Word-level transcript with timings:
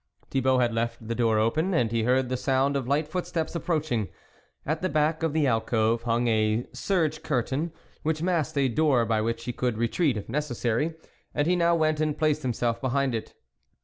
Thibault 0.31 0.57
had 0.57 0.73
left 0.73 1.07
the 1.07 1.13
door 1.13 1.37
open, 1.37 1.75
and 1.75 1.91
he 1.91 2.01
heard 2.01 2.27
the 2.27 2.35
sound 2.35 2.75
of 2.75 2.87
light 2.87 3.07
footsteps 3.07 3.53
approaching; 3.53 4.07
at 4.65 4.81
the 4.81 4.89
back 4.89 5.21
of 5.21 5.31
the 5.31 5.45
alcove 5.45 6.01
hung 6.01 6.27
a 6.27 6.65
serge 6.73 7.21
curtain, 7.21 7.71
which 8.01 8.23
masked 8.23 8.57
a 8.57 8.67
door 8.67 9.05
by 9.05 9.21
which 9.21 9.43
he 9.43 9.53
could 9.53 9.77
retreat, 9.77 10.17
if 10.17 10.25
neces 10.25 10.55
sary, 10.55 10.95
and 11.35 11.45
he 11.45 11.55
now 11.55 11.75
went 11.75 11.99
and 11.99 12.17
placed 12.17 12.41
himself 12.41 12.81
behind 12.81 13.13
it. 13.13 13.35